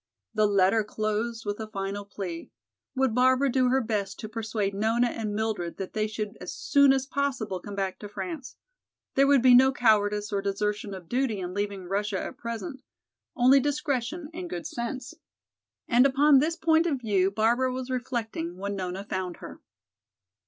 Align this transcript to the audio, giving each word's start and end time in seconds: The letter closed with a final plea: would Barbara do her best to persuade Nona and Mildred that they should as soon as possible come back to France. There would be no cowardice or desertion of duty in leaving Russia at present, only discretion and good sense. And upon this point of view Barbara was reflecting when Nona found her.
The 0.33 0.47
letter 0.47 0.83
closed 0.83 1.45
with 1.45 1.59
a 1.59 1.67
final 1.67 2.05
plea: 2.05 2.49
would 2.95 3.13
Barbara 3.13 3.51
do 3.51 3.69
her 3.69 3.81
best 3.81 4.19
to 4.21 4.27
persuade 4.27 4.73
Nona 4.73 5.09
and 5.09 5.35
Mildred 5.35 5.77
that 5.77 5.93
they 5.93 6.07
should 6.07 6.37
as 6.41 6.51
soon 6.51 6.91
as 6.91 7.05
possible 7.05 7.59
come 7.59 7.75
back 7.75 7.99
to 7.99 8.09
France. 8.09 8.55
There 9.13 9.27
would 9.27 9.43
be 9.43 9.53
no 9.53 9.71
cowardice 9.71 10.33
or 10.33 10.41
desertion 10.41 10.95
of 10.95 11.07
duty 11.07 11.39
in 11.39 11.53
leaving 11.53 11.83
Russia 11.83 12.19
at 12.19 12.39
present, 12.39 12.81
only 13.35 13.59
discretion 13.59 14.29
and 14.33 14.49
good 14.49 14.65
sense. 14.65 15.13
And 15.87 16.03
upon 16.07 16.39
this 16.39 16.55
point 16.55 16.87
of 16.87 16.99
view 17.01 17.29
Barbara 17.29 17.71
was 17.71 17.91
reflecting 17.91 18.57
when 18.57 18.75
Nona 18.75 19.03
found 19.03 19.37
her. 19.37 19.61